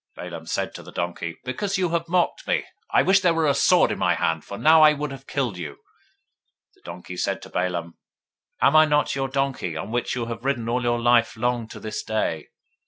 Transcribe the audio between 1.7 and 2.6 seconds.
you have mocked